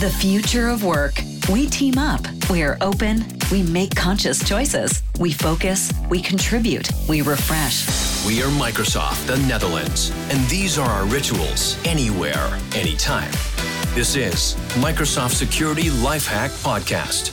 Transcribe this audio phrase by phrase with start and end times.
[0.00, 1.20] The future of work.
[1.52, 2.22] We team up.
[2.48, 3.22] We are open.
[3.52, 5.02] We make conscious choices.
[5.18, 5.92] We focus.
[6.08, 6.88] We contribute.
[7.06, 7.86] We refresh.
[8.26, 13.30] We are Microsoft, the Netherlands, and these are our rituals anywhere, anytime.
[13.94, 17.32] This is Microsoft Security Lifehack Podcast.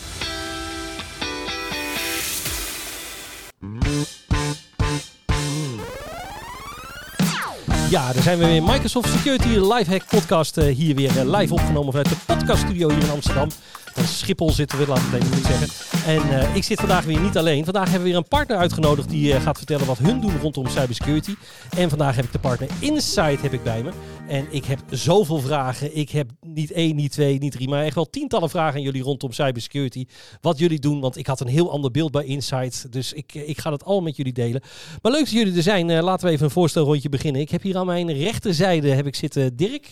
[7.89, 8.63] Ja, daar zijn we weer.
[8.63, 13.09] Microsoft Security Lifehack podcast uh, hier weer uh, live opgenomen vanuit de podcaststudio hier in
[13.09, 13.49] Amsterdam.
[13.93, 15.67] Van Schiphol zitten we, laat ik het even zeggen.
[16.05, 17.63] En uh, ik zit vandaag weer niet alleen.
[17.63, 20.67] Vandaag hebben we weer een partner uitgenodigd die uh, gaat vertellen wat hun doen rondom
[20.67, 21.35] cybersecurity.
[21.77, 23.91] En vandaag heb ik de partner Insight heb ik bij me.
[24.27, 25.97] En ik heb zoveel vragen.
[25.97, 29.03] Ik heb niet één, niet twee, niet drie, maar echt wel tientallen vragen aan jullie
[29.03, 30.05] rondom cybersecurity.
[30.41, 32.91] Wat jullie doen, want ik had een heel ander beeld bij Insight.
[32.91, 34.61] Dus ik, ik ga dat allemaal met jullie delen.
[35.01, 36.03] Maar leuk dat jullie er zijn.
[36.03, 37.41] Laten we even een voorstelrondje beginnen.
[37.41, 39.87] Ik heb hier aan mijn rechterzijde heb ik zitten Dirk.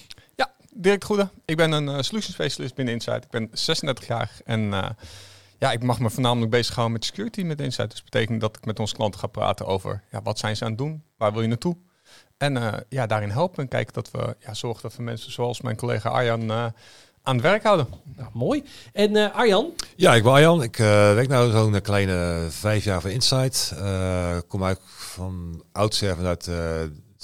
[0.77, 1.29] Dirk Goede.
[1.45, 3.23] Ik ben een uh, solution specialist binnen Insight.
[3.23, 4.89] Ik ben 36 jaar en uh,
[5.59, 7.90] ja, ik mag me voornamelijk bezighouden met security met Insight.
[7.90, 10.63] Dus dat betekent dat ik met onze klanten ga praten over ja, wat zijn ze
[10.63, 11.77] aan het doen, waar wil je naartoe.
[12.37, 15.62] En uh, ja, daarin helpen en kijken dat we ja, zorgen dat we mensen zoals
[15.62, 17.87] mijn collega Arjan aan het werk houden.
[18.15, 18.63] Nou, mooi.
[18.93, 19.73] En uh, Arjan?
[19.95, 20.63] Ja, ik ben Arjan.
[20.63, 23.73] Ik uh, werk nu zo'n kleine vijf jaar voor Insight.
[23.77, 26.45] Uh, kom uit van oudsher vanuit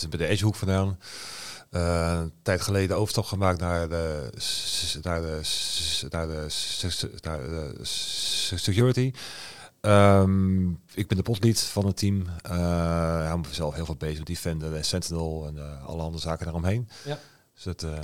[0.10, 0.98] bij de Edgehoek vandaan.
[1.72, 4.30] Uh, een tijd geleden overstap gemaakt naar de,
[5.02, 5.42] naar de,
[6.10, 6.48] naar de,
[7.22, 7.72] naar de
[8.56, 9.12] security.
[9.82, 12.22] Um, ik ben de potlead van het team.
[12.46, 16.46] Uh, hou mezelf heel veel bezig met Defender en Sentinel en uh, alle andere zaken
[16.46, 16.90] daaromheen.
[17.06, 17.20] Ja.
[17.54, 18.00] Dus dat, uh,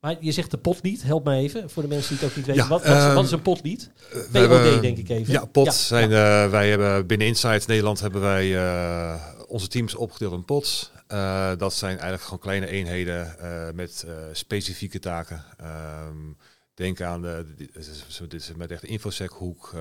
[0.00, 2.46] maar je zegt de potlead, help me even, voor de mensen die het ook niet
[2.46, 2.62] weten.
[2.62, 3.90] Ja, wat, wat, wat, is een potlead?
[4.32, 5.32] POD denk ik even.
[5.32, 6.08] Ja, pot ja, zijn,
[6.50, 8.56] wij hebben binnen Insight Nederland hebben wij
[9.46, 10.90] onze teams opgedeeld in pots.
[11.12, 15.44] Uh, dat zijn eigenlijk gewoon kleine eenheden uh, met uh, specifieke taken.
[16.06, 16.36] Um,
[16.74, 17.54] denk aan de,
[18.28, 19.74] dit is met echt infosec hoek,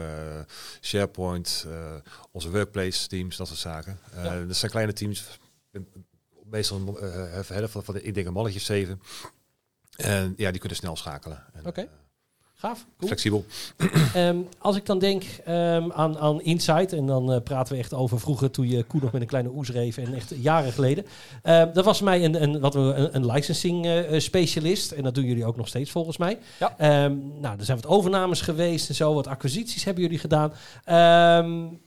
[0.81, 1.65] SharePoint,
[2.31, 3.99] onze workplace teams, dat soort zaken.
[4.15, 4.45] Ja.
[4.45, 5.39] Dat zijn kleine teams,
[6.43, 9.01] meestal uh, van, van de, ik denk een mannetje zeven.
[9.95, 11.43] En ja, die kunnen snel schakelen.
[11.57, 11.67] Oké.
[11.67, 11.89] Okay.
[12.59, 12.85] Gaaf.
[12.97, 13.07] Cool.
[13.07, 13.45] Flexibel.
[14.15, 17.93] Um, als ik dan denk um, aan, aan Insight, en dan uh, praten we echt
[17.93, 21.05] over vroeger toen je Koen nog met een kleine oes reef en echt jaren geleden.
[21.43, 25.15] Uh, dat was mij een, een, wat we, een, een licensing uh, specialist en dat
[25.15, 26.39] doen jullie ook nog steeds volgens mij.
[26.59, 27.03] Ja.
[27.05, 30.53] Um, nou, er zijn wat overnames geweest en zo, wat acquisities hebben jullie gedaan.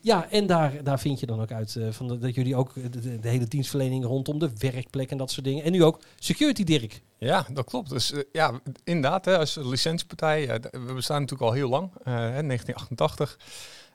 [0.00, 3.18] ja, en daar, daar vind je dan ook uit van de, dat jullie ook de,
[3.18, 5.64] de, hele dienstverlening rondom de werkplek en dat soort dingen.
[5.64, 7.02] En nu ook security, Dirk.
[7.20, 7.90] Ja, dat klopt.
[7.90, 12.04] Dus uh, ja, inderdaad, hè, als licentiepartij, uh, we bestaan natuurlijk al heel lang, uh,
[12.04, 13.38] 1988.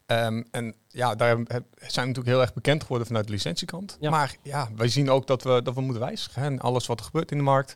[0.07, 3.97] Um, en ja, daar zijn we natuurlijk heel erg bekend geworden vanuit de licentiekant.
[3.99, 4.09] Ja.
[4.09, 6.43] Maar ja, wij zien ook dat we, dat we moeten wijzigen.
[6.43, 7.75] En alles wat er gebeurt in de markt.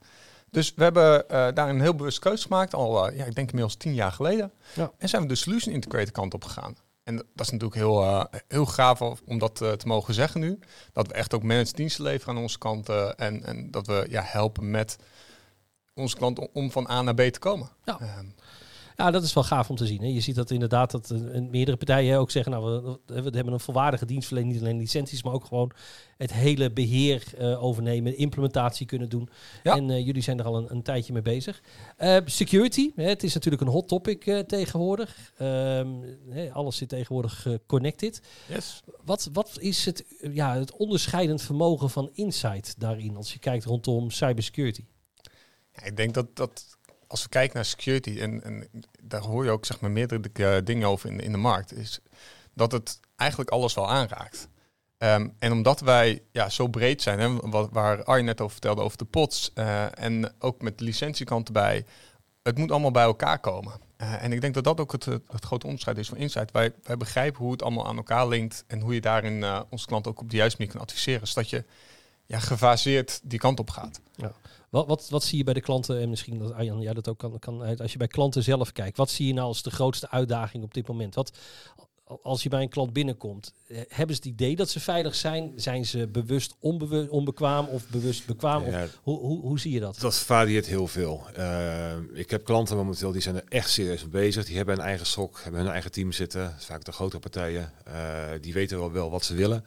[0.51, 3.94] Dus we hebben daar een heel bewust keuze gemaakt, al ja, ik denk inmiddels tien
[3.94, 4.51] jaar geleden.
[4.73, 4.91] Ja.
[4.97, 6.77] En zijn we de solution integrator kant op gegaan.
[7.03, 10.59] En dat is natuurlijk heel, uh, heel gaaf om dat te mogen zeggen nu.
[10.94, 12.89] Dat we echt ook managed diensten leveren aan onze kant.
[12.89, 14.97] En, en dat we ja, helpen met
[15.94, 17.69] onze klant om van A naar B te komen.
[17.85, 18.00] Ja.
[18.19, 18.35] Um,
[19.00, 20.02] ja, dat is wel gaaf om te zien.
[20.02, 20.08] Hè.
[20.08, 23.60] Je ziet dat inderdaad dat uh, meerdere partijen ook zeggen, nou, we, we, hebben een
[23.60, 25.72] volwaardige dienstverlening, niet alleen licenties, maar ook gewoon
[26.18, 29.30] het hele beheer uh, overnemen, implementatie kunnen doen.
[29.64, 29.76] Ja.
[29.76, 31.62] En uh, jullie zijn er al een, een tijdje mee bezig.
[32.26, 35.34] security, hè, het is natuurlijk een hot topic tegenwoordig.
[35.42, 38.22] Um, hè, alles zit tegenwoordig connected.
[38.48, 38.84] Yes.
[39.06, 44.12] Wat, wat is het, ja, het onderscheidend vermogen van Insight daarin, als je kijkt rondom
[44.12, 44.86] cybersecurity?
[45.72, 46.78] Ja, ik denk dat, dat
[47.09, 48.68] als we kijken naar security, en, en
[49.02, 52.00] daar hoor je ook zeg maar, meerdere uh, dingen over in, in de markt, is
[52.53, 54.47] dat het eigenlijk alles wel aanraakt.
[54.97, 58.81] Um, en omdat wij ja, zo breed zijn, hè, wat, waar Arjen net over vertelde,
[58.81, 61.86] over de pots, uh, en ook met de licentiekant erbij,
[62.44, 63.74] het moet allemaal bij elkaar komen.
[63.98, 66.52] Uh, en ik denk dat dat ook het, grote onderscheid is van Insight.
[66.52, 70.08] Wij, wij begrijpen hoe het allemaal aan elkaar linkt en hoe je daarin onze klant
[70.08, 71.66] ook op de juiste manier kan adviseren, zodat je
[72.25, 74.00] ja, gefaseerd die kant op gaat.
[74.16, 74.31] Ja.
[74.69, 77.18] Wat, wat, wat zie je bij de klanten, en misschien dat Arjan ja, dat ook
[77.18, 79.71] kan, kan uit, als je bij klanten zelf kijkt, wat zie je nou als de
[79.71, 81.16] grootste uitdaging op dit moment?
[81.16, 81.38] Wat,
[82.21, 85.54] als je bij een klant binnenkomt, hebben ze het idee dat ze veilig zijn?
[85.56, 88.66] Zijn ze bewust onbewust, onbekwaam of bewust bekwaam?
[88.66, 90.00] Ja, of, hoe, hoe, hoe zie je dat?
[90.00, 91.24] Dat varieert heel veel.
[91.38, 94.45] Uh, ik heb klanten momenteel die zijn er echt serieus mee bezig.
[94.45, 96.56] Die hebben een eigen sok, hebben hun eigen team zitten.
[96.57, 97.74] Vaak de grotere partijen.
[97.88, 99.66] Uh, die weten wel, wel wat ze willen.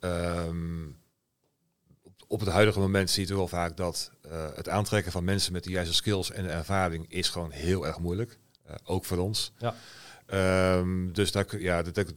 [0.00, 0.96] Um,
[2.28, 5.64] op het huidige moment zie je wel vaak dat uh, het aantrekken van mensen met
[5.64, 8.38] de juiste skills en ervaring is gewoon heel erg moeilijk.
[8.68, 9.52] Uh, ook voor ons.
[9.58, 9.74] Ja.
[10.26, 12.16] Ehm, dus daar, ja, dat, dat,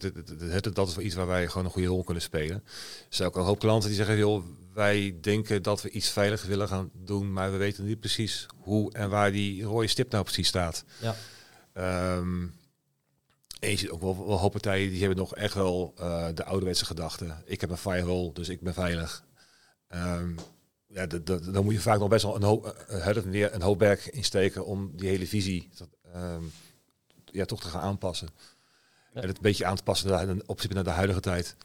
[0.62, 2.56] dat, dat, is wel iets waar wij gewoon een goede rol kunnen spelen.
[2.56, 4.44] Er zijn ook een hoop klanten die zeggen, joh,
[4.74, 8.92] wij denken dat we iets veiliger willen gaan doen, maar we weten niet precies hoe
[8.92, 10.84] en waar die rode stip nou precies staat.
[11.00, 11.14] Ja.
[12.16, 12.54] Um,
[13.60, 16.44] en je ziet ook wel, wel hoop partijen die hebben nog echt wel uh, de
[16.44, 17.42] ouderwetse gedachten.
[17.44, 19.24] Ik heb een firewall, dus ik ben veilig.
[19.94, 20.36] Um,
[20.86, 24.66] ja, dan moet je vaak nog best wel een hoop, uh, een hoop werk insteken
[24.66, 25.68] om die hele visie
[26.14, 26.52] um,
[27.24, 28.28] ja, toch te gaan aanpassen.
[29.12, 31.56] En het een beetje aan te passen naar, optie naar de huidige tijd.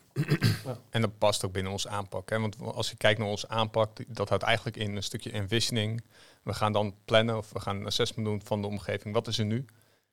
[0.64, 0.80] Ja.
[0.90, 2.30] En dat past ook binnen ons aanpak.
[2.30, 2.40] Hè?
[2.40, 6.04] Want als je kijkt naar ons aanpak, dat houdt eigenlijk in een stukje envisioning.
[6.44, 9.14] We gaan dan plannen of we gaan een assessment doen van de omgeving.
[9.14, 9.66] Wat is er nu?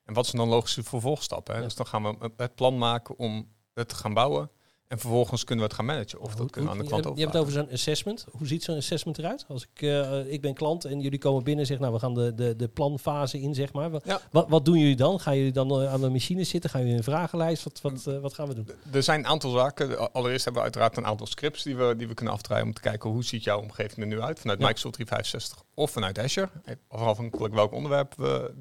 [0.04, 1.54] En wat zijn dan logische vervolgstappen?
[1.54, 1.62] Hè?
[1.62, 4.50] Dus dan gaan we het plan maken om het te gaan bouwen.
[4.88, 6.20] En vervolgens kunnen we het gaan managen.
[6.20, 7.18] Of dat kunnen we aan de klant over.
[7.18, 8.26] Je hebt het over zo'n assessment.
[8.30, 9.44] Hoe ziet zo'n assessment eruit?
[9.48, 12.14] Als ik, uh, ik ben klant en jullie komen binnen en zeggen, nou, we gaan
[12.14, 13.90] de, de, de planfase in, zeg maar.
[14.30, 15.20] Wat, wat doen jullie dan?
[15.20, 16.70] Gaan jullie dan eh, aan de machine zitten?
[16.70, 17.64] Gaan jullie een vragenlijst?
[17.64, 18.68] Wat, wat, uh, wat gaan we doen?
[18.92, 20.12] Er zijn een aantal zaken.
[20.12, 22.80] Allereerst hebben we uiteraard een aantal scripts die we, die we kunnen afdraaien om te
[22.80, 24.40] kijken hoe ziet jouw omgeving er nu uit.
[24.40, 26.48] Vanuit Microsoft 365 of vanuit Azure.
[26.88, 28.54] Afhankelijk welk onderwerp we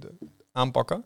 [0.51, 1.05] aanpakken.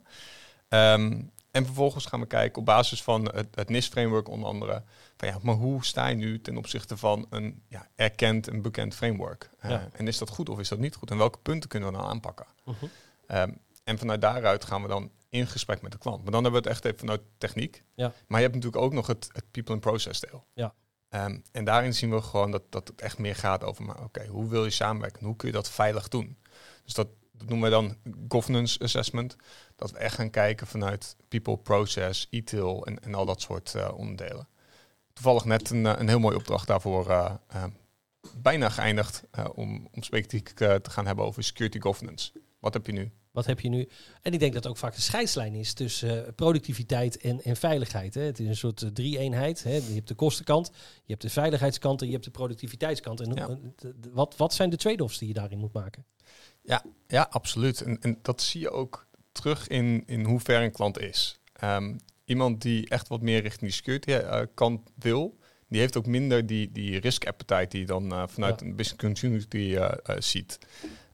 [0.69, 4.83] Um, en vervolgens gaan we kijken op basis van het, het NIST-framework onder andere.
[5.17, 8.95] Van ja, maar hoe sta je nu ten opzichte van een ja, erkend en bekend
[8.95, 9.49] framework?
[9.65, 11.11] Uh, En is dat goed of is dat niet goed?
[11.11, 12.45] En welke punten kunnen we dan aanpakken?
[12.67, 16.23] Uh um, en vanuit daaruit gaan we dan in gesprek met de klant.
[16.23, 17.83] Maar dan hebben we het echt even vanuit techniek.
[17.95, 18.13] Ja.
[18.27, 20.45] Maar je hebt natuurlijk ook nog het, het people and process deel.
[20.53, 20.73] Ja.
[21.09, 24.25] Um, en daarin zien we gewoon dat, dat het echt meer gaat over, maar oké,
[24.27, 25.25] hoe wil je samenwerken?
[25.25, 26.37] Hoe kun je dat veilig doen?
[26.83, 27.07] Dus dat,
[27.37, 27.97] dat noemen we dan
[28.27, 29.35] governance assessment.
[29.75, 33.89] Dat we echt gaan kijken vanuit people, process, e-tail en, en al dat soort uh,
[33.95, 34.47] onderdelen.
[35.13, 37.63] Toevallig net een, eh, een heel mooie opdracht daarvoor uh, uh,
[38.37, 39.23] bijna geëindigd
[39.55, 42.31] om, om specifiek te gaan hebben over security governance.
[42.59, 43.11] Wat heb je nu?
[43.31, 43.89] Wat heb je nu?
[44.21, 48.13] En ik denk dat ook vaak de scheidslijn is tussen productiviteit en, en veiligheid.
[48.13, 48.21] Hè.
[48.21, 49.63] Het is een soort drie-eenheid.
[49.63, 49.75] Hè.
[49.75, 50.71] Je hebt de kostenkant,
[51.03, 53.21] je hebt de veiligheidskant en je hebt de productiviteitskant.
[53.21, 53.57] En ja.
[54.11, 56.05] wat, wat zijn de trade-offs die je daarin moet maken?
[56.67, 57.81] Ja, ja absoluut.
[57.81, 61.39] En, en dat zie je ook terug in, in hoe ver een klant is.
[61.63, 65.37] Um, iemand die echt wat meer richting die security uh, kant wil,
[65.67, 69.03] die heeft ook minder die, die risk appetite die je dan uh, vanuit een business
[69.03, 70.59] continuity uh, ziet.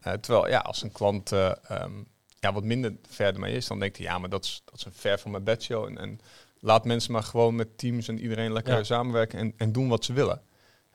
[0.02, 2.08] terwijl ja, als een klant um,
[2.40, 4.86] ja, wat minder verder mee is, dan denkt hij ja, maar dat is, dat is
[4.86, 5.86] een ver van mijn bedshow.
[5.86, 6.20] En, en
[6.60, 10.14] laat mensen maar gewoon met teams en iedereen lekker samenwerken en, en doen wat ze
[10.14, 10.42] willen.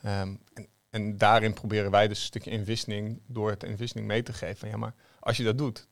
[0.05, 4.32] Um, en, en daarin proberen wij dus een stukje inwisseling door het inwisseling mee te
[4.32, 4.56] geven.
[4.56, 5.88] Van, ja, maar als je dat doet,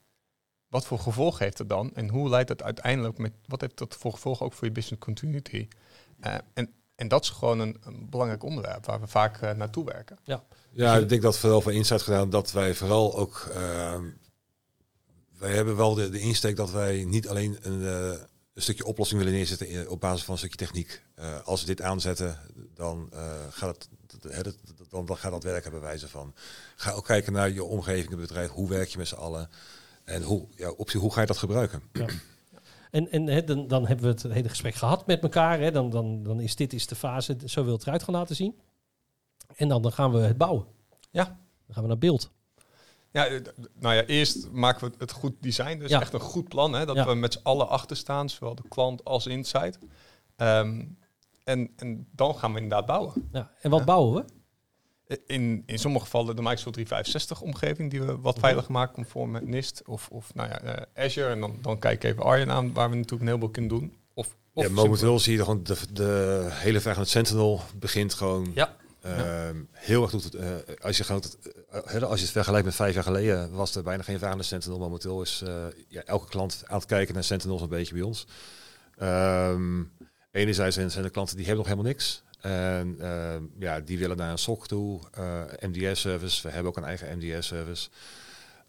[0.67, 1.95] wat voor gevolg heeft het dan?
[1.95, 5.01] En hoe leidt dat uiteindelijk met, wat heeft dat voor gevolg ook voor je business
[5.01, 5.67] continuity?
[6.25, 9.85] Uh, en, en dat is gewoon een, een, belangrijk onderwerp waar we vaak uh, naartoe
[9.85, 10.19] werken.
[10.23, 13.99] Ja, ja ik denk dat vooral voor Insight gedaan dat wij vooral ook, uh,
[15.37, 17.81] wij hebben wel de, de insteek dat wij niet alleen een,
[18.53, 21.03] een stukje oplossing willen neerzetten op basis van een stukje techniek.
[21.43, 22.39] als we dit aanzetten,
[22.73, 23.11] dan
[23.49, 23.89] gaat het,
[24.89, 26.33] dan, dan gaat dat werken bij wijze van.
[26.75, 29.49] Ga ook kijken naar je omgeving, het bedrijf, hoe werk je met z'n allen.
[30.03, 31.81] En hoe, ja, op zich, hoe ga je dat gebruiken?
[31.93, 32.05] Ja.
[32.91, 35.59] En, en dan, dan hebben we het hele gesprek gehad met elkaar.
[35.59, 35.71] Hè.
[35.71, 38.59] Dan, dan, dan is dit is de fase, zo wil het eruit gaan laten zien.
[39.55, 40.65] En dan, dan gaan we het bouwen.
[41.11, 41.23] Ja.
[41.65, 42.31] Dan gaan we naar beeld.
[43.11, 43.39] Ja,
[43.79, 45.77] nou ja, eerst maken we het goed design.
[45.77, 46.73] Dus echt een goed plan.
[46.73, 49.77] Hè, dat we met z'n allen achter staan, zowel de klant als Insight.
[50.37, 50.97] Um,
[51.47, 53.29] en, en dan gaan we inderdaad bouwen.
[53.31, 53.51] Ja.
[53.61, 54.25] En wat bouwen
[55.07, 55.15] we?
[55.25, 58.43] In, in sommige gevallen de Microsoft 365 omgeving die we wat mhm.
[58.43, 61.29] veiliger maken, conform met NIST of, of nou ja, uh, Azure.
[61.29, 63.93] En dan, dan kijk ik even Arjen aan, waar we natuurlijk een heleboel kunnen doen.
[64.13, 68.51] Of, of ja, momenteel zie je gewoon de, de hele vraag met Sentinel begint gewoon
[68.53, 68.75] ja.
[69.05, 70.35] Uh, heel erg goed.
[70.35, 70.41] Uh,
[70.81, 71.23] als, je gewoon,
[71.73, 74.43] uh, als je het vergelijkt met vijf jaar geleden, was er bijna geen vraag naar
[74.43, 74.79] Sentinel.
[74.79, 75.43] Momenteel is
[75.87, 78.27] ja, elke klant aan het kijken naar Sentinel een beetje bij ons.
[79.01, 79.91] Um,
[80.37, 82.23] enerzijds zijn, de klanten die hebben nog helemaal niks.
[82.39, 86.41] En uh, ja, die willen naar een SOC toe, eh, MDS-service.
[86.47, 87.89] We hebben ook een eigen MDS-service.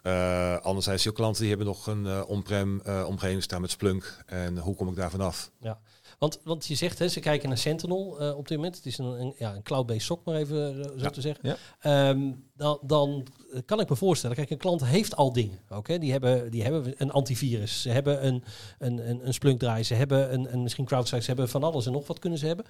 [0.02, 4.22] Uh, eh, anderzijds, je klanten die hebben nog een uh, on-prem omgeving staan met Splunk.
[4.26, 5.50] En hoe kom ik daar vanaf?
[5.60, 5.80] Ja,
[6.18, 8.76] want, want je zegt, hè, ze kijken naar Sentinel op dit moment.
[8.76, 11.10] Het is een, een, ja, een cloud-based SOC, maar even zo ja.
[11.10, 11.56] te zeggen.
[11.80, 12.08] Ja.
[12.08, 13.26] Um, dan, dan
[13.64, 15.58] kan ik me voorstellen, kijk, een klant heeft al dingen.
[15.68, 18.44] Ook, Die, hebben, die hebben een antivirus, ze hebben een,
[18.78, 21.86] een, een, een Splunk draai, ze hebben een, een misschien CrowdStrike, ze hebben van alles
[21.86, 22.64] en nog wat kunnen ze hebben.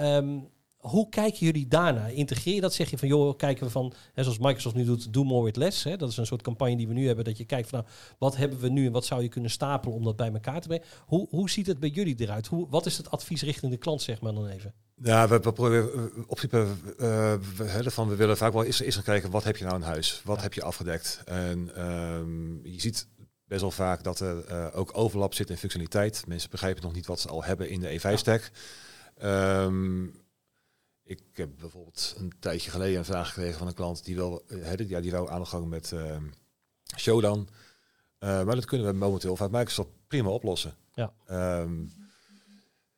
[0.00, 0.48] Um,
[0.84, 2.06] hoe kijken jullie daarna?
[2.06, 2.74] Integreer je dat?
[2.74, 5.56] Zeg je van, joh, kijken we van, hè, zoals Microsoft nu doet, do more with
[5.56, 5.84] less.
[5.84, 5.96] Hè?
[5.96, 8.36] Dat is een soort campagne die we nu hebben, dat je kijkt van, nou, wat
[8.36, 10.86] hebben we nu en wat zou je kunnen stapelen om dat bij elkaar te brengen?
[11.06, 12.46] Hoe, hoe ziet het bij jullie eruit?
[12.46, 14.74] Hoe, wat is het advies richting de klant, zeg maar dan even?
[15.02, 16.66] Ja, we, proberen eh, op principe
[16.98, 19.76] uh, we, van, we willen vaak wel eens, eens gaan kijken, wat heb je nou
[19.76, 20.20] in huis?
[20.24, 21.22] Wat heb je afgedekt?
[21.24, 23.08] En um, je ziet
[23.46, 26.24] best wel vaak dat er uh, ook overlap zit in functionaliteit.
[26.26, 28.50] Mensen begrijpen nog niet wat ze al hebben in de E5-stack.
[29.18, 30.06] Ehm,
[31.04, 34.74] ik heb bijvoorbeeld een tijdje geleden een vraag gekregen van een klant die wil, uh,
[34.76, 36.16] ja, die wou aan de gang met uh,
[36.96, 37.48] Shodan.
[38.18, 40.74] maar dat kunnen we momenteel vanuit Microsoft prima oplossen.
[40.94, 41.12] Ja.
[41.60, 41.92] Um,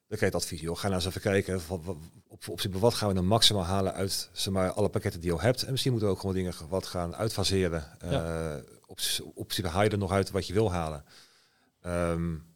[0.08, 1.60] dan krijg je het advies, joh, ga nou eens even kijken.
[1.68, 1.96] Op,
[2.28, 5.36] op, op, wat gaan we dan maximaal halen uit zeg maar, alle pakketten die je
[5.36, 5.62] al hebt.
[5.62, 7.84] En misschien moeten we ook gewoon dingen wat gaan uitfaseren.
[8.00, 8.54] Ja.
[8.56, 8.98] Uh, op,
[9.34, 11.04] op haal je er nog uit wat je wil halen.
[11.86, 12.55] Um,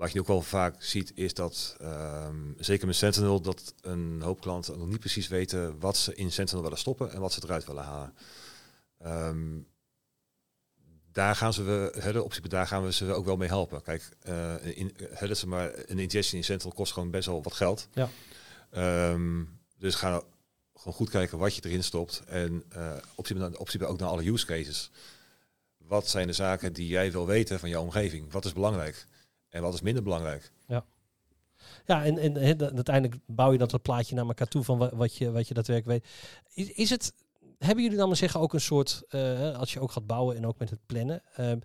[0.00, 4.40] wat je ook wel vaak ziet is dat, um, zeker met Sentinel, dat een hoop
[4.40, 7.64] klanten nog niet precies weten wat ze in Sentinel willen stoppen en wat ze eruit
[7.64, 8.14] willen halen.
[9.06, 9.66] Um,
[11.12, 13.82] daar gaan ze we, hè, op daar gaan we ze ook wel mee helpen.
[13.82, 17.54] Kijk, uh, in, hè, ze maar een ingestie in Central kost gewoon best wel wat
[17.54, 17.88] geld.
[17.92, 18.10] Ja.
[19.12, 20.22] Um, dus ga
[20.74, 24.46] gewoon goed kijken wat je erin stopt en uh, optie, optie ook naar alle use
[24.46, 24.90] cases.
[25.76, 28.32] Wat zijn de zaken die jij wil weten van jouw omgeving?
[28.32, 29.06] Wat is belangrijk
[29.50, 30.52] en wat is minder belangrijk?
[30.66, 30.84] Ja.
[31.86, 35.16] Ja, en, en, en uiteindelijk bouw je dat het plaatje naar elkaar toe van wat,
[35.16, 36.12] je, wat je daadwerkelijk weet.
[36.54, 37.12] Is, is het
[37.58, 40.46] hebben jullie dan maar zeggen ook een soort, uh, als je ook gaat bouwen en
[40.46, 41.60] ook met het plannen, um,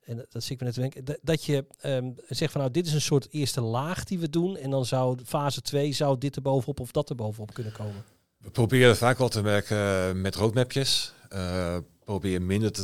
[0.00, 2.86] en dat zie ik me net te denken, dat je um, zegt van nou dit
[2.86, 6.36] is een soort eerste laag die we doen en dan zou fase 2 zou dit
[6.36, 8.04] er bovenop of dat er bovenop kunnen komen?
[8.36, 11.14] We proberen vaak wel te werken uh, met roadmapjes.
[11.32, 12.82] Uh, probeer minder te,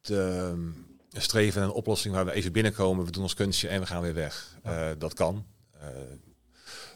[0.00, 3.80] te um, streven naar een oplossing waar we even binnenkomen, we doen ons kunstje en
[3.80, 4.56] we gaan weer weg.
[4.64, 4.94] Ja.
[4.94, 5.46] dat kan.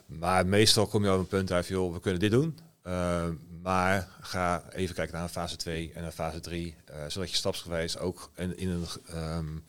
[0.07, 2.59] maar meestal kom je op een punt uit, joh, we kunnen dit doen.
[2.89, 3.29] Uh,
[3.63, 7.37] maar ga even kijken naar fase 2 en naar fase 3, uh, eh, zodat je
[7.37, 9.65] stapsgewijs ook in, in een, um,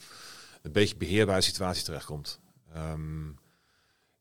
[0.61, 2.39] een beetje beheerbare situatie terechtkomt.
[2.75, 3.39] Um,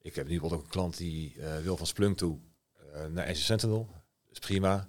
[0.03, 2.39] ik heb nu bijvoorbeeld ook een klant die wil van Splunk toe
[3.11, 3.89] naar Azure Sentinel.
[4.27, 4.89] Dat is prima.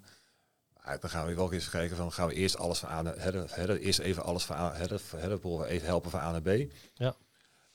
[1.00, 3.16] Dan gaan we wel eens kijken van gaan we eerst alles van A naar
[3.50, 5.02] header, eerst even alles van A header,
[5.66, 6.72] even helpen van A naar B.
[6.94, 7.16] Ja.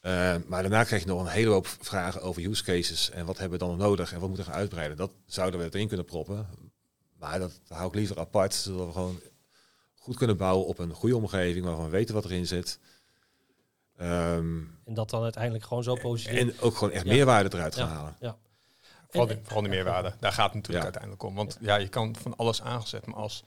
[0.02, 3.38] Uh, maar daarna krijg je nog een hele hoop vragen over use cases en wat
[3.38, 4.96] hebben we dan nodig en wat moeten we gaan uitbreiden.
[4.96, 6.46] Dat zouden we erin kunnen proppen.
[7.18, 9.20] Maar dat hou ik liever apart, zodat we gewoon
[9.94, 12.78] goed kunnen bouwen op een goede omgeving waarvan we weten wat erin zit.
[14.00, 16.38] Um, en dat dan uiteindelijk gewoon zo positief.
[16.38, 17.12] En ook gewoon echt ja.
[17.12, 18.16] meerwaarde eruit gaan halen.
[18.20, 18.36] Ja.
[19.14, 20.12] Vooral, die, vooral die meerwaarde.
[20.20, 21.34] Daar gaat het natuurlijk uiteindelijk om.
[21.34, 21.76] Want ja.
[21.76, 23.44] je kan van alles aangezet, maar als.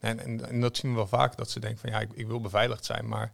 [0.00, 2.26] En, en, en, dat zien we wel vaak, dat ze denken van ja, ik, ik
[2.26, 3.32] wil beveiligd zijn, maar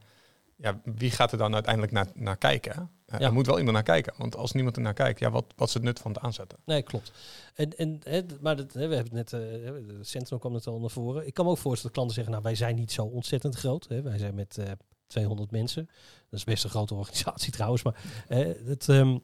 [0.57, 2.91] ja, wie gaat er dan uiteindelijk naar, naar kijken?
[3.07, 3.21] Ja.
[3.21, 4.15] Er moet wel iemand naar kijken.
[4.17, 6.59] Want als niemand er naar kijkt, ja, wat, wat is het nut van het aanzetten?
[6.65, 7.13] Nee, klopt.
[7.55, 11.27] En, en, maar dat, we hebben het net, uh, Centrum kwam het al naar voren.
[11.27, 13.87] Ik kan me ook voorstellen dat klanten zeggen, nou, wij zijn niet zo ontzettend groot.
[13.89, 14.03] Hè.
[14.03, 14.65] Wij zijn met uh,
[15.07, 15.87] 200 mensen.
[16.31, 17.83] Dat is best een grote organisatie trouwens.
[17.83, 17.95] Maar
[18.29, 19.23] uh, het, um,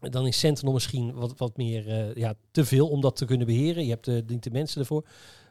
[0.00, 3.46] dan is Sentinel misschien wat, wat meer uh, ja, te veel om dat te kunnen
[3.46, 3.84] beheren.
[3.84, 5.06] Je hebt de, niet de mensen ervoor.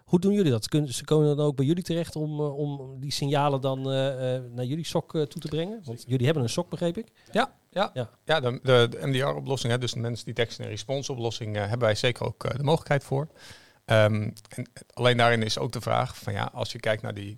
[0.06, 0.68] Hoe doen jullie dat?
[0.68, 3.82] Kunnen, ze komen dan ook bij jullie terecht om, uh, om die signalen dan
[4.54, 5.82] naar jullie sok toe te brengen?
[5.84, 7.12] Want jullie hebben een sok, begreep ik?
[7.32, 7.92] Ja, ja.
[7.94, 8.10] ja.
[8.26, 12.58] ja de, de, MDR-oplossing, dus de mensen die tekst en response-oplossing, hebben wij zeker ook
[12.58, 13.28] de mogelijkheid voor.
[13.90, 17.36] Um, en alleen daarin is ook de vraag van ja, als je kijkt naar, die,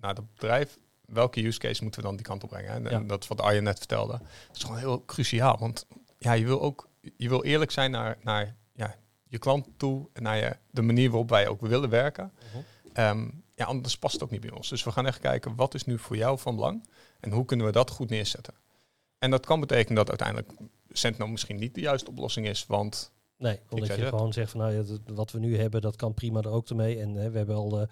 [0.00, 2.70] naar het bedrijf, welke use case moeten we dan die kant op brengen?
[2.70, 3.06] En, ja.
[3.06, 4.12] dat is wat Arjen net vertelde.
[4.12, 5.86] Dat is gewoon heel cruciaal, want
[6.26, 8.96] ja, je wil ook je wil eerlijk zijn naar, naar ja,
[9.28, 12.32] je klant toe en naar je, de manier waarop wij ook willen werken.
[12.46, 13.10] Uh-huh.
[13.10, 14.68] Um, ja, anders past het ook niet bij ons.
[14.68, 16.88] Dus we gaan echt kijken, wat is nu voor jou van belang?
[17.20, 18.54] En hoe kunnen we dat goed neerzetten?
[19.18, 20.52] En dat kan betekenen dat uiteindelijk
[20.90, 23.12] Sentinel misschien niet de juiste oplossing is, want...
[23.38, 26.40] Nee, omdat je gewoon zegt van nou ja, wat we nu hebben, dat kan prima
[26.40, 27.00] er ook mee.
[27.00, 27.86] En hè, we hebben al uh,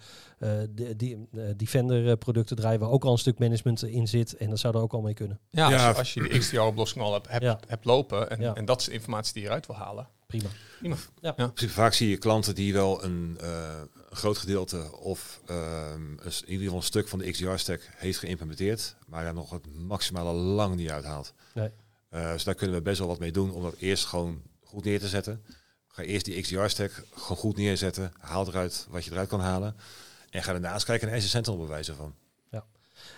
[0.69, 4.37] de, die, uh, Defender producten draaien waar ook al een stuk management in zit.
[4.37, 5.39] En dat zou er ook al mee kunnen.
[5.49, 5.87] Ja, ja.
[5.87, 7.59] Als, als, je de XDR-oplossing al hebt, hebt, ja.
[7.67, 8.53] hebt lopen en, ja.
[8.53, 10.49] en dat is de informatie die je eruit wil halen, prima.
[10.79, 10.95] prima.
[11.21, 11.33] Ja.
[11.37, 11.51] Ja.
[11.55, 16.63] Vaak zie je klanten die wel een, uh, een groot gedeelte of uh, in ieder
[16.63, 20.89] geval een stuk van de XDR-stack heeft geïmplementeerd, maar daar nog het maximale lang niet
[20.89, 21.33] uithaalt.
[21.53, 21.69] Nee.
[22.11, 24.41] Uh, dus daar kunnen we best wel wat mee doen om dat eerst gewoon
[24.75, 25.43] goed neer te zetten.
[25.87, 29.75] Ga eerst die XDR-stack gewoon goed neerzetten, haal eruit wat je eruit kan halen
[30.29, 32.15] en ga daarnaast kijken naar Sentinel bewijzen van.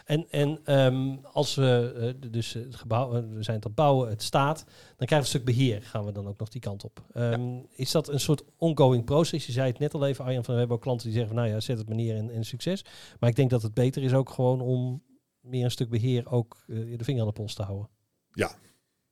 [0.06, 4.10] En, en um, als we uh, dus het gebouw, we zijn het aan het bouwen,
[4.10, 5.82] het staat, dan krijgen we een stuk beheer.
[5.82, 7.04] Gaan we dan ook nog die kant op?
[7.14, 7.62] Um, ja.
[7.76, 9.46] Is dat een soort ongoing process?
[9.46, 11.44] Je zei het net al even, Arjan, van we hebben ook klanten die zeggen van
[11.44, 12.86] nou ja, zet het maar neer en, en succes.
[13.20, 15.04] Maar ik denk dat het beter is ook gewoon om
[15.42, 17.90] meer een stuk beheer ook uh, de vinger aan de pols te houden.
[18.34, 18.52] Ja,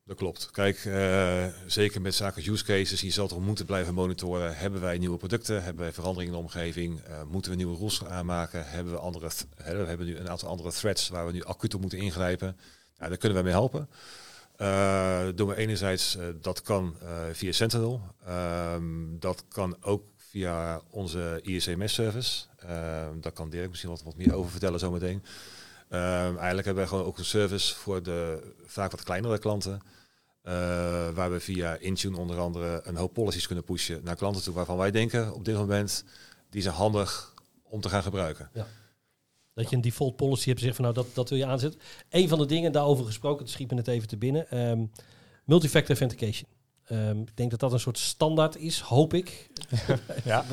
[0.05, 0.51] dat klopt.
[0.51, 4.57] Kijk, uh, zeker met zaken use cases, je zal toch moeten blijven monitoren.
[4.57, 5.63] Hebben wij nieuwe producten?
[5.63, 6.99] Hebben wij veranderingen in de omgeving?
[7.07, 8.67] Uh, moeten we nieuwe rules aanmaken?
[8.67, 11.81] Hebben we andere, we hebben nu een aantal andere threats waar we nu acuut op
[11.81, 12.57] moeten ingrijpen.
[12.97, 13.89] Nou, daar kunnen wij mee helpen.
[14.57, 16.95] Uh, doen we enerzijds, dat kan
[17.31, 18.01] via Sentinel.
[18.29, 22.45] Um, dat kan ook via onze ISMS-service.
[23.21, 25.23] daar kan Dirk misschien wat, wat meer over vertellen zometeen.
[25.97, 29.81] Eigenlijk hebben we gewoon ook een service voor de vaak wat kleinere klanten.
[30.43, 30.51] Uh,
[31.09, 34.77] waar we via Intune onder andere een hoop policies kunnen pushen naar klanten toe waarvan
[34.77, 36.03] wij denken op dit moment
[36.49, 37.33] die zijn handig
[37.63, 38.49] om te gaan gebruiken.
[38.53, 38.67] Ja.
[39.53, 41.79] Dat je een default policy hebt, zeg van nou dat, dat wil je aanzetten.
[42.09, 44.69] Een van de dingen daarover gesproken, het schiet me het even te binnen.
[44.69, 44.91] Um,
[45.43, 46.49] multifactor authentication.
[46.91, 49.49] Um, ik denk dat dat een soort standaard is, hoop ik.
[50.23, 50.45] ja,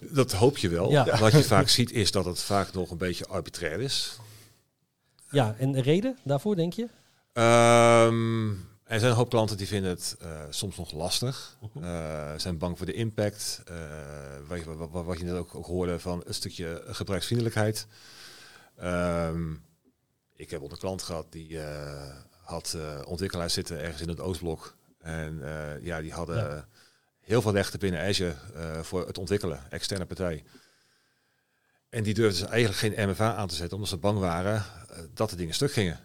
[0.00, 0.90] dat hoop je wel.
[0.90, 1.18] Ja.
[1.18, 4.18] Wat je vaak ziet is dat het vaak nog een beetje arbitrair is.
[5.30, 6.88] Ja, en de reden daarvoor, denk je?
[7.32, 8.50] Um,
[8.84, 11.56] er zijn een hoop klanten die vinden het uh, soms nog lastig.
[11.80, 13.62] Uh, zijn bang voor de impact.
[13.70, 17.86] Uh, wat, wat, wat, je net ook, ook, hoorde van een stukje gebruiksvriendelijkheid.
[18.82, 19.62] Um,
[20.36, 21.58] ik heb een klant gehad die
[22.42, 24.76] had ontwikkelaars zitten ergens in het Oostblok.
[24.98, 25.42] En
[25.82, 26.66] ja, die hadden ja.
[27.20, 28.34] heel veel rechten binnen Azure
[28.82, 30.44] voor het ontwikkelen, externe partij.
[31.88, 34.64] En die durfden ze eigenlijk geen MFA aan te zetten, omdat ze bang waren
[35.14, 36.00] dat de dingen stuk gingen.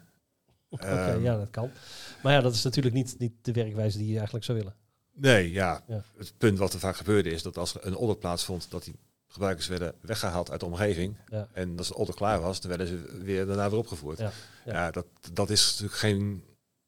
[0.68, 1.70] Oké, okay, ja, dat kan.
[2.22, 4.74] Maar ja, dat is natuurlijk niet, niet de werkwijze die je eigenlijk zou willen.
[5.12, 5.84] Nee, ja.
[6.16, 8.94] Het punt wat er vaak gebeurde is dat als er een audit plaatsvond, dat die
[9.26, 11.16] gebruikers werden weggehaald uit de omgeving.
[11.28, 11.48] Ja.
[11.52, 14.18] En als de audit klaar was, dan werden ze weer daarna weer opgevoerd.
[14.18, 14.32] Ja,
[14.64, 14.90] ja.
[14.90, 16.44] dat, dat is natuurlijk geen,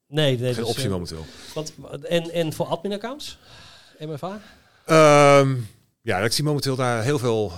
[0.07, 1.25] nee, nee, geen dus, optie uh, momenteel.
[1.55, 1.73] Want,
[2.05, 3.39] en, en voor admin-accounts?
[3.99, 4.33] MFA?
[4.33, 4.41] Um,
[4.85, 5.57] ehm,
[6.01, 7.53] ja, ik zie momenteel daar heel veel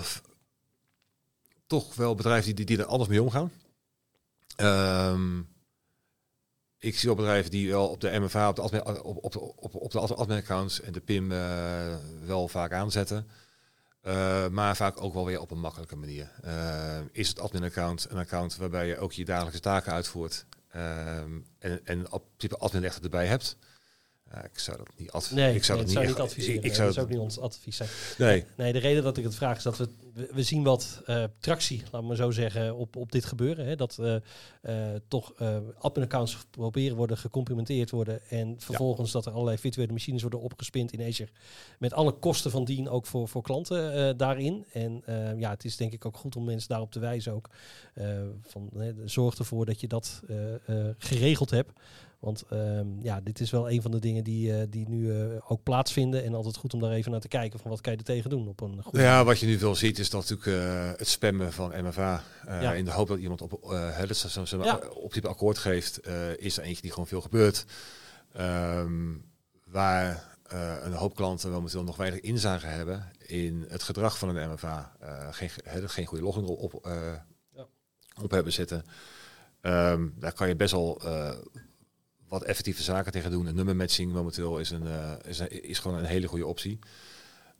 [1.69, 3.53] toch wel bedrijven die, die, er anders mee omgaan.
[4.57, 5.49] Um,
[6.79, 9.91] ik zie wel bedrijven die wel op de MFA, op de, admin, op, op, op,
[9.91, 13.29] de admin-accounts en de PIM uh, wel vaak aanzetten.
[14.03, 16.31] Uh, maar vaak ook wel weer op een makkelijke manier.
[16.45, 21.45] Uh, is het admin-account een account waarbij je ook je dagelijkse taken uitvoert en,
[21.85, 23.57] en op type admin erbij hebt?
[24.45, 26.63] Ik zou dat niet, adv nee, ik zou nee, dat niet, adviseren.
[26.63, 27.89] Ik, zou dat is ook niet ons advies zijn.
[28.19, 28.45] Nee.
[28.57, 29.89] nee, de reden dat ik het vraag is dat we,
[30.33, 33.67] we zien wat uh, tractie, laat maar zo zeggen, op, op dit gebeuren.
[33.67, 33.77] Hè?
[33.77, 34.17] Dat uh,
[34.63, 35.35] uh, toch
[35.79, 41.07] admin-accounts proberen worden gecomplimenteerd worden en vervolgens dat er allerlei virtuele machines worden opgespind in
[41.07, 41.31] Azure.
[41.79, 44.65] Met alle kosten van dien ook voor, voor klanten daarin.
[44.73, 45.03] En
[45.39, 47.49] ja, het is denk ik ook goed om mensen daarop te wijzen ook.
[48.43, 48.71] van,
[49.05, 50.23] zorg ervoor dat je dat
[50.99, 51.73] geregeld hebt.
[52.19, 55.37] Want um, ja, dit is wel een van de dingen die, uh, die nu uh,
[55.49, 56.25] ook plaatsvinden.
[56.25, 58.31] En altijd goed om daar even naar te kijken van wat kan je er tegen
[58.31, 61.09] doen op een goede Ja, wat je nu veel ziet is dat natuurlijk uh, het
[61.09, 62.23] spammen van MFA.
[62.47, 62.75] Ja.
[62.75, 64.81] In de hoop dat iemand op, het zo, zo, ja.
[64.95, 67.65] op type akkoord geeft, is er eentje die gewoon veel gebeurt.
[68.41, 69.25] Um,
[69.65, 70.37] waar
[70.83, 74.93] een hoop klanten momenteel nog weinig inzage hebben in het gedrag van een MFA.
[75.31, 75.51] geen,
[75.89, 76.89] geen goede login op,
[77.55, 77.67] ja.
[78.23, 78.85] op hebben zitten.
[79.63, 81.01] Um, daar kan je best wel
[82.29, 83.47] wat effectieve zaken tegen doen.
[83.47, 86.79] Een nummermatching momenteel is, een, uh, is, een, is gewoon een hele goede optie.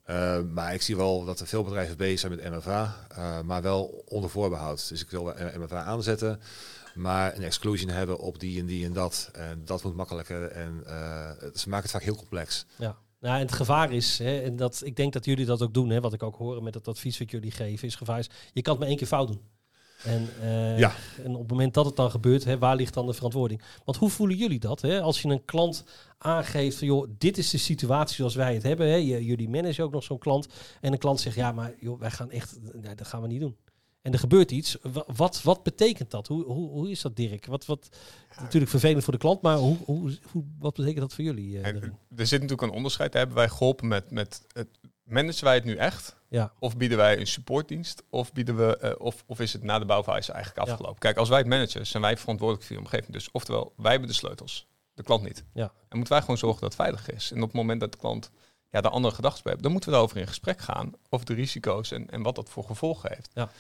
[0.07, 3.63] Uh, maar ik zie wel dat er veel bedrijven bezig zijn met MFA, uh, maar
[3.63, 4.89] wel onder voorbehoud.
[4.89, 6.41] Dus ik wil MFA aanzetten,
[6.95, 9.31] maar een exclusion hebben op die en die en dat.
[9.33, 10.83] En dat moet makkelijker en
[11.55, 12.67] ze maken het vaak heel complex.
[12.77, 12.97] Ja.
[13.21, 15.91] Nou, en het gevaar is, hè, en dat, ik denk dat jullie dat ook doen,
[15.91, 18.63] hè, wat ik ook hoor met het advies wat jullie geven, is gevaar is, je
[18.63, 19.41] kan het maar één keer fout doen.
[20.03, 20.93] En, uh, ja.
[21.23, 23.63] en op het moment dat het dan gebeurt, hè, waar ligt dan de verantwoording?
[23.85, 24.81] Want hoe voelen jullie dat?
[24.81, 25.01] Hè?
[25.01, 25.85] Als je een klant
[26.19, 28.89] aangeeft van, joh, dit is de situatie zoals wij het hebben.
[28.89, 28.95] Hè?
[28.97, 30.49] Jullie managen ook nog zo'n klant.
[30.81, 33.41] En een klant zegt, ja, maar joh, wij gaan echt, nee, dat gaan we niet
[33.41, 33.57] doen.
[34.03, 34.77] En er gebeurt iets.
[35.17, 36.27] Wat, wat betekent dat?
[36.27, 37.47] Hoe, hoe, hoe is dat, Dirk?
[37.47, 37.89] Wat, wat,
[38.41, 41.51] natuurlijk vervelend voor de klant, maar hoe, hoe, hoe wat betekent dat voor jullie?
[41.51, 43.15] Uh, er zit natuurlijk een onderscheid.
[43.15, 44.69] Hebben wij geholpen met, met het
[45.09, 46.17] managen wij het nu echt?
[46.29, 46.53] Ja.
[46.59, 48.03] Of bieden wij een supportdienst?
[48.11, 50.99] Of, bieden we, uh, of, of is het na de bouwfase eigenlijk afgelopen?
[50.99, 53.13] Kijk, als wij het managen, zijn wij verantwoordelijk voor de omgeving.
[53.13, 55.45] Dus oftewel, wij hebben de sleutels, de klant niet.
[55.53, 55.73] Ja.
[55.89, 57.31] En moeten wij gewoon zorgen dat het veilig is.
[57.31, 58.31] En op het moment dat de klant
[58.71, 60.93] ja, daar andere gedachten bij heeft, dan moeten we daarover in gesprek gaan.
[61.09, 63.31] Over de risico's en, en wat dat voor gevolgen heeft.
[63.35, 63.51] Ja.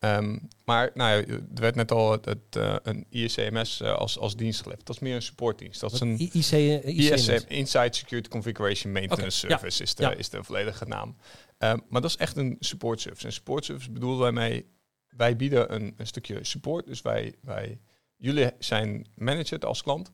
[0.00, 4.18] Um, maar nou ja, er werd net al het, het uh, een ICMS uh, als,
[4.18, 4.86] als dienst geleverd.
[4.86, 5.80] Dat is meer een supportdienst.
[5.80, 6.52] Dat is een IC,
[6.84, 7.44] ICMS?
[7.44, 9.58] Inside Security Configuration Maintenance okay.
[9.58, 9.84] Service ja.
[9.84, 10.12] is, de, ja.
[10.12, 11.16] is de volledige naam.
[11.58, 13.26] Um, maar dat is echt een support service.
[13.26, 14.66] En support service bedoelen wij mee,
[15.08, 16.86] wij bieden een, een stukje support.
[16.86, 17.80] Dus wij, wij,
[18.16, 20.12] jullie zijn manager als klant.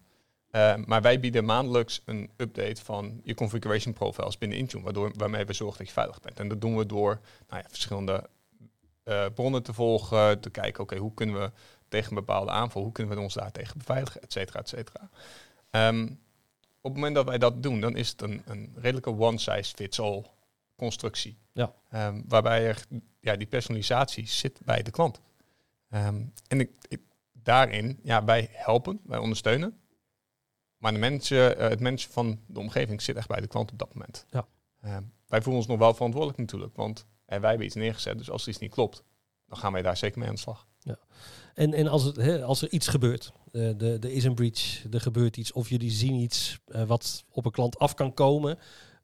[0.50, 5.44] Uh, maar wij bieden maandelijks een update van je configuration profiles binnen Intune, waardoor, waarmee
[5.44, 6.40] we zorgen dat je veilig bent.
[6.40, 8.28] En dat doen we door nou ja, verschillende
[9.04, 11.50] uh, bronnen te volgen, te kijken, oké, hoe kunnen we
[11.88, 15.08] tegen een bepaalde aanval, hoe kunnen we ons daartegen beveiligen, et cetera, et cetera.
[15.88, 16.22] Um,
[16.80, 20.24] op het moment dat wij dat doen, dan is het een, een redelijke one-size-fits-all
[20.76, 21.38] constructie.
[21.52, 21.74] Ja.
[21.92, 22.84] Um, waarbij er,
[23.20, 25.20] ja, die personalisatie zit bij de klant.
[25.90, 27.00] Um, en ik, ik,
[27.32, 29.78] daarin, ja, wij helpen, wij ondersteunen.
[30.76, 33.78] Maar de mensen, uh, het mensen van de omgeving zit echt bij de klant op
[33.78, 34.26] dat moment.
[34.30, 34.46] Ja.
[35.26, 38.58] wij voelen ons nog wel verantwoordelijk natuurlijk, want wij hebben iets neergezet, dus als iets
[38.58, 39.04] niet klopt,
[39.48, 40.66] dan gaan wij daar zeker mee aan de slag.
[40.78, 40.98] Ja.
[41.54, 45.37] En, en als, het, hè, als er iets gebeurt, er is een breach, er gebeurt
[45.37, 48.58] iets, of jullie zien iets uh, wat op een klant af kan komen,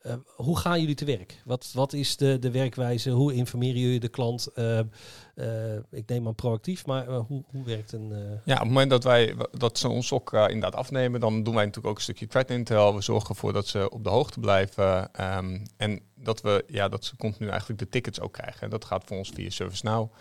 [0.07, 1.43] uh, hoe gaan jullie te werk?
[1.45, 3.11] Wat, wat is de, de werkwijze?
[3.11, 4.49] Hoe informeren jullie de klant?
[4.55, 4.81] Uh,
[5.35, 8.09] uh, ik neem aan proactief, maar hoe, hoe werkt een...
[8.45, 11.65] Ja, op het moment dat wij dat ze ons ook inderdaad afnemen, dan doen wij
[11.65, 12.95] natuurlijk ook een stukje threat intel.
[12.95, 15.11] We zorgen ervoor dat ze op de hoogte blijven.
[15.37, 18.61] Um, en dat we ja, dat ze continu eigenlijk de tickets ook krijgen.
[18.61, 20.13] En dat gaat voor ons via ServiceNow.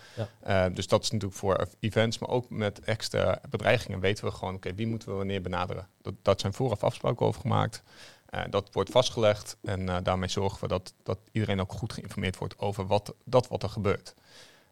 [0.42, 0.68] Ja.
[0.68, 4.74] dus dat is natuurlijk voor events, maar ook met extra bedreigingen weten we gewoon, oké,
[4.74, 5.88] wie moeten we wanneer benaderen?
[6.02, 7.82] Dat, dat zijn vooraf afspraken over gemaakt.
[8.34, 12.38] Uh, dat wordt vastgelegd en uh, daarmee zorgen we dat, dat iedereen ook goed geïnformeerd
[12.38, 14.14] wordt over wat, dat wat er gebeurt.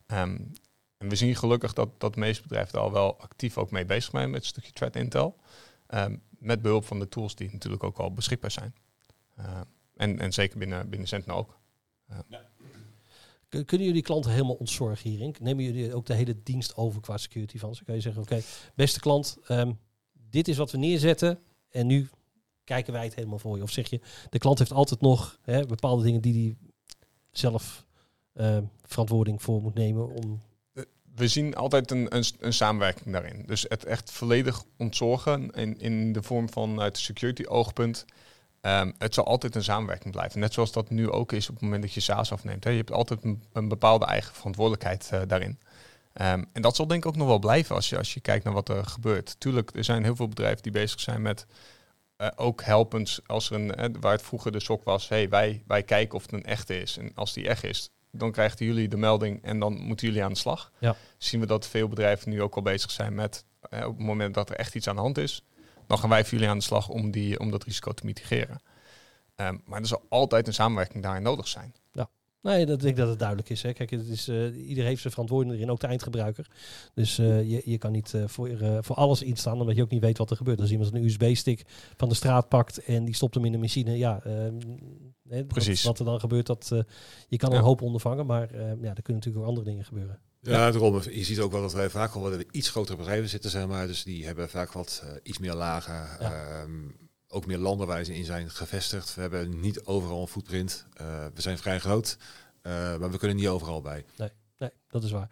[0.06, 0.52] Um,
[0.98, 4.10] en we zien gelukkig dat, dat de meeste bedrijven al wel actief ook mee bezig
[4.10, 5.36] zijn met een stukje threat intel.
[5.88, 8.74] Um, met behulp van de tools die natuurlijk ook al beschikbaar zijn.
[9.38, 9.60] Uh,
[9.96, 11.58] en, en zeker binnen, binnen ook.
[12.28, 12.46] Ja.
[13.48, 15.36] Kunnen jullie klanten helemaal ontzorgen hierin?
[15.40, 17.84] Nemen jullie ook de hele dienst over qua security van ze?
[17.84, 18.40] Kan je zeggen, oké,
[18.74, 19.38] beste klant,
[20.12, 21.38] dit is wat we neerzetten
[21.70, 22.08] en nu
[22.68, 23.62] kijken wij het helemaal voor je?
[23.62, 24.00] Of zeg je,
[24.30, 26.56] de klant heeft altijd nog hè, bepaalde dingen die hij
[27.30, 27.84] zelf
[28.34, 30.40] uh, verantwoording voor moet nemen om...
[31.14, 33.42] We zien altijd een, een, een, samenwerking daarin.
[33.46, 38.04] Dus het echt volledig ontzorgen in, in de vorm van uit security oogpunt.
[38.60, 40.40] Um, het zal altijd een samenwerking blijven.
[40.40, 42.64] Net zoals dat nu ook is op het moment dat je SaaS afneemt.
[42.64, 42.70] Hè.
[42.70, 45.58] Je hebt altijd een, bepaalde eigen verantwoordelijkheid daarin.
[46.20, 48.44] Um, en dat zal denk ik ook nog wel blijven als je, als je kijkt
[48.44, 49.40] naar wat er gebeurt.
[49.40, 51.46] Tuurlijk, er zijn heel veel bedrijven die bezig zijn met
[52.18, 55.62] uh, ook helpend als er een, uh, waar het vroeger de sok was, hey, wij,
[55.66, 56.96] wij kijken of het een echte is.
[56.96, 60.32] En als die echt is, dan krijgen jullie de melding en dan moeten jullie aan
[60.32, 60.72] de slag.
[60.78, 60.96] Ja.
[61.18, 64.34] Zien we dat veel bedrijven nu ook al bezig zijn met, uh, op het moment
[64.34, 65.44] dat er echt iets aan de hand is,
[65.86, 68.62] dan gaan wij voor jullie aan de slag om, die, om dat risico te mitigeren.
[69.36, 71.74] Um, maar er zal altijd een samenwerking daarin nodig zijn.
[71.92, 72.08] Ja.
[72.48, 73.62] Nee, dat denk ik dat het duidelijk is.
[73.62, 73.72] Hè.
[73.72, 76.46] Kijk, het is, uh, ieder heeft zijn verantwoording erin, ook de eindgebruiker.
[76.94, 80.02] Dus uh, je, je kan niet uh, voor, voor alles instaan, omdat je ook niet
[80.02, 80.60] weet wat er gebeurt.
[80.60, 81.64] Als iemand een USB-stick
[81.96, 84.22] van de straat pakt en die stopt hem in de machine, ja,
[85.22, 85.82] nee, Precies.
[85.82, 86.72] Wat, wat, er dan gebeurt, dat
[87.28, 87.56] je kan ja.
[87.56, 90.18] een hoop ondervangen, maar ja, er kunnen natuurlijk ook andere dingen gebeuren.
[90.40, 91.00] Ja, daarom.
[91.10, 93.86] Je ziet ook wel dat wij vaak al wat iets grotere bedrijven zitten, zeg maar.
[93.86, 96.06] Dus die hebben vaak wat iets meer lagen.
[96.20, 96.62] Ja.
[96.62, 99.14] Um, ook meer landenwijze in zijn gevestigd.
[99.14, 100.86] We hebben niet overal een footprint.
[101.00, 102.16] Uh, we zijn vrij groot,
[102.62, 104.04] uh, maar we kunnen niet overal bij.
[104.16, 105.28] Nee, nee dat is waar.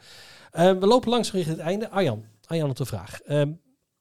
[0.53, 1.91] Uh, we lopen langs richting het einde.
[1.91, 3.21] Arjan, Arjan op de vraag.
[3.21, 3.53] Ehm,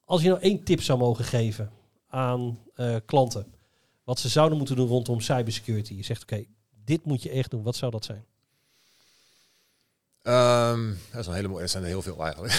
[0.04, 1.72] als je nou één tip zou mogen geven
[2.08, 2.60] aan
[3.06, 3.54] klanten,
[4.04, 5.94] wat ze zouden moeten doen rondom cybersecurity.
[5.94, 6.48] Je zegt, oké, okay,
[6.84, 7.64] dit moet je echt doen.
[7.64, 8.26] Wat zou dat zijn?
[10.28, 11.62] Um, dat is een hele mooie.
[11.62, 12.54] Er zijn er heel veel eigenlijk.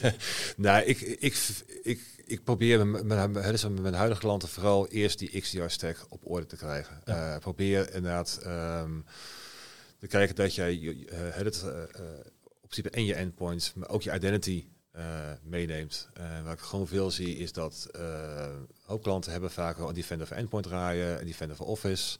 [0.56, 1.36] nou, ik, ik,
[1.82, 6.46] ik, ik probeer met, met, met, mijn huidige klanten vooral eerst die XDR-stack op orde
[6.46, 7.00] te krijgen.
[7.04, 7.34] Ja.
[7.34, 9.04] Uh, probeer inderdaad um,
[9.98, 11.72] te kijken dat jij uh, het uh,
[12.42, 14.66] op principe en je endpoints, maar ook je identity
[15.42, 16.08] meeneemt.
[16.44, 17.90] wat ik gewoon veel zie is dat
[18.84, 22.18] hoop klanten hebben vaak een Defender voor Endpoint draaien, een Defender voor Office.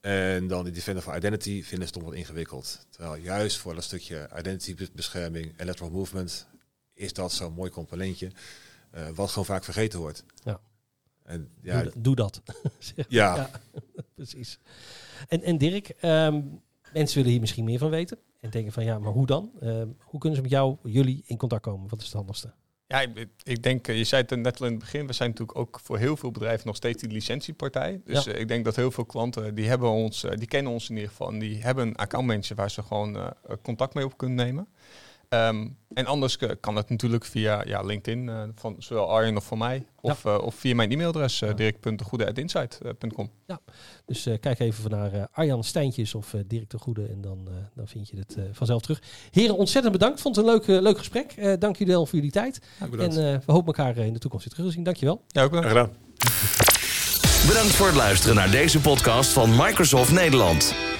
[0.00, 2.86] En dan die Defender for Identity vinden ze toch wat ingewikkeld.
[2.90, 6.46] Terwijl juist voor dat stukje identity bescherming en lateral movement
[6.94, 8.30] is dat zo'n mooi componentje.
[8.94, 10.24] Uh, wat gewoon vaak vergeten wordt.
[10.44, 10.60] Ja.
[11.22, 12.42] En, ja, doe, doe dat.
[12.96, 13.04] ja.
[13.08, 13.50] ja.
[14.14, 14.58] Precies.
[15.28, 16.60] En, en Dirk, um,
[16.92, 18.18] mensen willen hier misschien meer van weten.
[18.40, 19.50] En denken van ja, maar hoe dan?
[19.62, 21.88] Um, hoe kunnen ze met jou, jullie in contact komen?
[21.88, 22.52] Wat is het handigste?
[22.92, 25.30] Ja, ik, ik, denk, eh, je zei het net al in het begin, we zijn
[25.30, 28.00] natuurlijk ook voor heel veel bedrijven nog steeds die licentiepartij.
[28.04, 28.32] Dus ja.
[28.32, 30.94] uh, ik denk dat heel veel klanten, die hebben ons, uh, die kennen ons in
[30.94, 31.28] ieder geval.
[31.28, 34.68] En die hebben een accountmanager waar ze gewoon contact mee op kunnen nemen.
[35.34, 39.58] Um, en anders kan het natuurlijk via ja, LinkedIn uh, van zowel Arjen of van
[39.58, 39.86] mij.
[40.00, 40.30] Of, ja.
[40.30, 41.54] uh, of via mijn e-mailadres uh, ja.
[41.54, 43.30] dirk.goede.insight.com.
[43.46, 43.60] Ja,
[44.04, 48.16] dus kijk even naar Arjan Stijntjes of Dirk de Goede en dan, dan vind je
[48.16, 49.02] het vanzelf terug.
[49.30, 50.20] Heren, ontzettend bedankt.
[50.20, 51.60] Vond het een leuk, leuk gesprek.
[51.60, 52.60] dank jullie wel voor jullie tijd.
[52.98, 53.10] en
[53.46, 54.84] we hopen elkaar in de toekomst weer terug te zien.
[54.84, 55.22] Dankjewel.
[55.26, 55.68] Ja, ook bedankt.
[55.68, 55.90] Gedaan.
[57.46, 60.91] Bedankt voor het luisteren naar deze podcast van Microsoft Nederland.